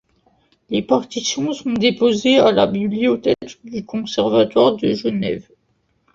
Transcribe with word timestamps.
Les 0.71 0.81
partitions 0.81 1.53
sont 1.53 1.73
déposées 1.73 2.39
à 2.39 2.51
la 2.51 2.65
bibliothèque 2.65 3.59
du 3.63 3.85
Conservatoire 3.85 4.75
de 4.77 4.95
Genève. 4.95 5.47